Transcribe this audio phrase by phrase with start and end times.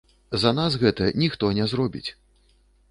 [0.43, 2.07] За нас гэта ніхто не зробіць.